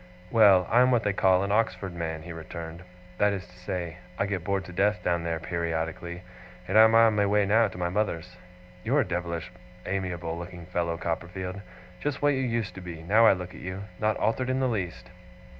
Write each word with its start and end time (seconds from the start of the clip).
'Well, 0.31 0.65
I 0.71 0.81
am 0.81 0.89
what 0.89 1.03
they 1.03 1.13
call 1.13 1.43
an 1.43 1.51
Oxford 1.51 1.93
man,' 1.93 2.23
he 2.23 2.33
returned; 2.33 2.81
'that 3.19 3.33
is 3.33 3.45
to 3.47 3.55
say, 3.59 3.97
I 4.17 4.25
get 4.25 4.43
bored 4.43 4.65
to 4.65 4.73
death 4.73 5.03
down 5.03 5.21
there, 5.21 5.39
periodically 5.39 6.23
and 6.67 6.75
I 6.75 6.85
am 6.85 6.95
on 6.95 7.15
my 7.15 7.27
way 7.27 7.45
now 7.45 7.67
to 7.67 7.77
my 7.77 7.89
mother's. 7.89 8.35
You're 8.83 9.01
a 9.01 9.07
devilish 9.07 9.51
amiable 9.85 10.35
looking 10.39 10.65
fellow, 10.65 10.97
Copperfield. 10.97 11.61
Just 11.99 12.19
what 12.19 12.33
you 12.33 12.39
used 12.39 12.73
to 12.73 12.81
be, 12.81 13.03
now 13.03 13.27
I 13.27 13.33
look 13.33 13.53
at 13.53 13.61
you! 13.61 13.83
Not 13.99 14.17
altered 14.17 14.49
in 14.49 14.59
the 14.59 14.67
least! 14.67 15.11